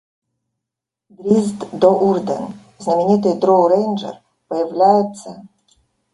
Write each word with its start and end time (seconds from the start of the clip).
Дриззт 1.17 1.59
До'Урден, 1.73 2.55
знаменитый 2.81 3.35
дроу-рейнджер, 3.39 4.15
появляется 4.47 5.47